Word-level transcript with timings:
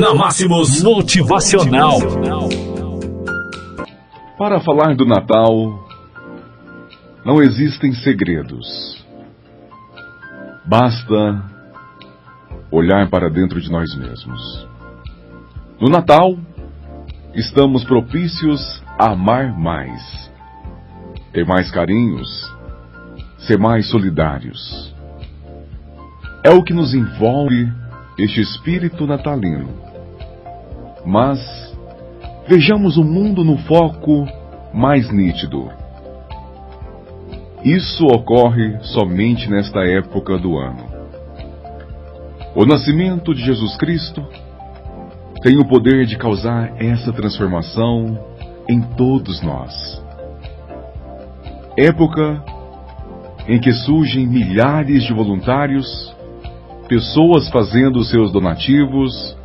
Na 0.00 0.12
Máximos 0.14 0.82
Motivacional. 0.82 1.98
Para 4.36 4.60
falar 4.60 4.96
do 4.96 5.04
Natal, 5.04 5.86
não 7.24 7.40
existem 7.42 7.92
segredos. 7.92 9.04
Basta 10.64 11.44
olhar 12.70 13.08
para 13.08 13.30
dentro 13.30 13.60
de 13.60 13.70
nós 13.70 13.94
mesmos. 13.96 14.66
No 15.80 15.88
Natal, 15.88 16.36
estamos 17.34 17.84
propícios 17.84 18.82
a 18.98 19.12
amar 19.12 19.56
mais, 19.56 20.30
ter 21.32 21.46
mais 21.46 21.70
carinhos, 21.70 22.28
ser 23.38 23.58
mais 23.58 23.88
solidários. 23.90 24.92
É 26.42 26.50
o 26.50 26.64
que 26.64 26.74
nos 26.74 26.94
envolve 26.94 27.83
este 28.18 28.40
espírito 28.40 29.06
natalino. 29.06 29.68
Mas 31.04 31.38
vejamos 32.48 32.96
o 32.96 33.04
mundo 33.04 33.44
no 33.44 33.58
foco 33.58 34.26
mais 34.72 35.10
nítido. 35.12 35.70
Isso 37.62 38.04
ocorre 38.06 38.78
somente 38.82 39.48
nesta 39.48 39.80
época 39.80 40.38
do 40.38 40.58
ano. 40.58 40.86
O 42.54 42.64
nascimento 42.64 43.34
de 43.34 43.42
Jesus 43.42 43.76
Cristo 43.76 44.24
tem 45.42 45.58
o 45.58 45.66
poder 45.66 46.06
de 46.06 46.16
causar 46.16 46.72
essa 46.80 47.12
transformação 47.12 48.18
em 48.68 48.80
todos 48.80 49.42
nós. 49.42 50.02
Época 51.76 52.42
em 53.46 53.58
que 53.58 53.72
surgem 53.72 54.26
milhares 54.26 55.04
de 55.04 55.12
voluntários, 55.12 56.14
pessoas 56.88 57.48
fazendo 57.48 58.04
seus 58.04 58.30
donativos, 58.30 59.36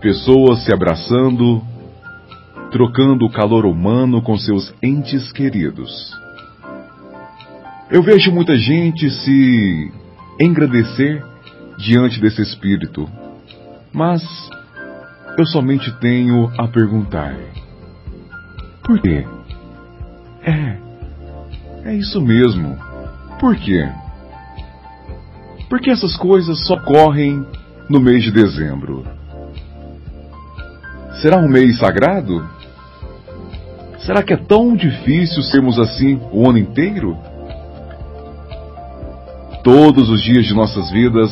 pessoas 0.00 0.64
se 0.64 0.72
abraçando, 0.72 1.62
trocando 2.70 3.24
o 3.24 3.30
calor 3.30 3.66
humano 3.66 4.22
com 4.22 4.36
seus 4.36 4.72
entes 4.82 5.32
queridos. 5.32 6.12
Eu 7.90 8.02
vejo 8.02 8.30
muita 8.30 8.56
gente 8.56 9.10
se 9.10 9.92
engrandecer 10.40 11.24
diante 11.78 12.20
desse 12.20 12.40
espírito, 12.42 13.08
mas 13.92 14.22
eu 15.36 15.46
somente 15.46 15.90
tenho 15.98 16.50
a 16.58 16.68
perguntar: 16.68 17.34
por 18.84 19.00
quê? 19.00 19.26
É, 20.42 20.78
é 21.90 21.94
isso 21.94 22.20
mesmo. 22.20 22.78
Por 23.38 23.56
quê? 23.56 23.88
Porque 25.70 25.88
essas 25.88 26.16
coisas 26.16 26.66
só 26.66 26.74
ocorrem 26.74 27.46
no 27.88 28.00
mês 28.00 28.24
de 28.24 28.32
dezembro. 28.32 29.04
Será 31.22 31.38
um 31.38 31.48
mês 31.48 31.78
sagrado? 31.78 32.44
Será 34.00 34.20
que 34.20 34.32
é 34.32 34.36
tão 34.36 34.74
difícil 34.74 35.44
sermos 35.44 35.78
assim 35.78 36.20
o 36.32 36.48
ano 36.48 36.58
inteiro? 36.58 37.16
Todos 39.62 40.10
os 40.10 40.20
dias 40.20 40.44
de 40.44 40.54
nossas 40.54 40.90
vidas, 40.90 41.30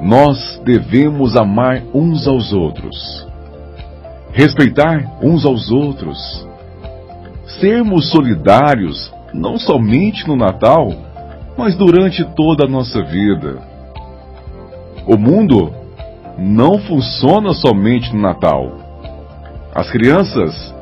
nós 0.00 0.60
devemos 0.64 1.36
amar 1.36 1.82
uns 1.92 2.28
aos 2.28 2.52
outros, 2.52 3.26
respeitar 4.32 5.18
uns 5.20 5.44
aos 5.44 5.70
outros, 5.72 6.46
sermos 7.58 8.10
solidários 8.10 9.12
não 9.32 9.58
somente 9.58 10.28
no 10.28 10.36
Natal, 10.36 11.13
mas 11.56 11.76
durante 11.76 12.24
toda 12.34 12.64
a 12.64 12.68
nossa 12.68 13.02
vida. 13.02 13.62
O 15.06 15.16
mundo 15.16 15.72
não 16.38 16.78
funciona 16.78 17.52
somente 17.52 18.14
no 18.14 18.20
Natal. 18.20 18.72
As 19.74 19.90
crianças 19.90 20.74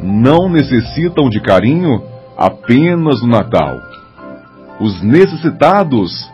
não 0.00 0.48
necessitam 0.48 1.28
de 1.28 1.40
carinho 1.40 2.02
apenas 2.36 3.20
no 3.20 3.28
Natal. 3.28 3.80
Os 4.80 5.02
necessitados 5.02 6.30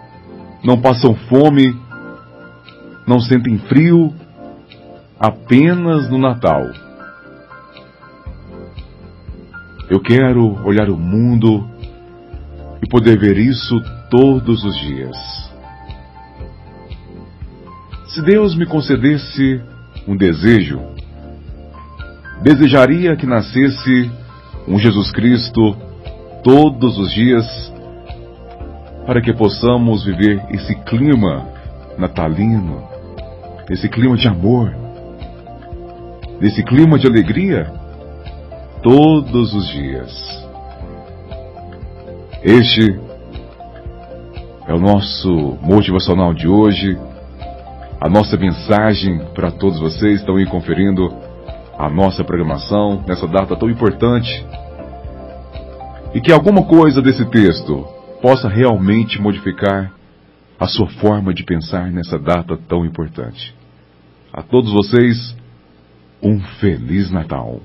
não 0.62 0.80
passam 0.80 1.14
fome, 1.14 1.76
não 3.06 3.20
sentem 3.20 3.58
frio 3.58 4.12
apenas 5.18 6.08
no 6.10 6.18
Natal. 6.18 6.62
Eu 9.88 10.00
quero 10.00 10.64
olhar 10.66 10.90
o 10.90 10.96
mundo 10.96 11.64
e 12.86 12.88
poder 12.88 13.18
ver 13.18 13.36
isso 13.36 13.80
todos 14.08 14.62
os 14.62 14.76
dias. 14.78 15.16
Se 18.06 18.22
Deus 18.22 18.54
me 18.54 18.64
concedesse 18.64 19.60
um 20.06 20.16
desejo, 20.16 20.80
desejaria 22.42 23.16
que 23.16 23.26
nascesse 23.26 24.10
um 24.68 24.78
Jesus 24.78 25.10
Cristo 25.10 25.76
todos 26.44 26.96
os 26.96 27.12
dias 27.12 27.44
para 29.04 29.20
que 29.20 29.32
possamos 29.32 30.04
viver 30.04 30.40
esse 30.50 30.74
clima 30.84 31.48
natalino, 31.98 32.88
esse 33.68 33.88
clima 33.88 34.16
de 34.16 34.28
amor, 34.28 34.72
esse 36.40 36.62
clima 36.62 36.98
de 36.98 37.06
alegria 37.08 37.72
todos 38.82 39.52
os 39.54 39.68
dias. 39.70 40.45
Este 42.42 43.00
é 44.68 44.74
o 44.74 44.78
nosso 44.78 45.58
motivacional 45.62 46.34
de 46.34 46.46
hoje, 46.46 46.98
a 48.00 48.08
nossa 48.08 48.36
mensagem 48.36 49.18
para 49.34 49.50
todos 49.50 49.80
vocês 49.80 50.16
que 50.16 50.20
estão 50.20 50.36
aí 50.36 50.46
conferindo 50.46 51.08
a 51.78 51.88
nossa 51.88 52.22
programação 52.22 53.02
nessa 53.06 53.26
data 53.26 53.56
tão 53.56 53.70
importante. 53.70 54.46
E 56.14 56.20
que 56.20 56.30
alguma 56.30 56.62
coisa 56.64 57.00
desse 57.00 57.24
texto 57.30 57.86
possa 58.20 58.48
realmente 58.48 59.20
modificar 59.20 59.92
a 60.58 60.66
sua 60.66 60.88
forma 60.88 61.32
de 61.32 61.42
pensar 61.42 61.90
nessa 61.90 62.18
data 62.18 62.56
tão 62.68 62.84
importante. 62.84 63.54
A 64.32 64.42
todos 64.42 64.72
vocês, 64.72 65.36
um 66.22 66.40
Feliz 66.60 67.10
Natal. 67.10 67.60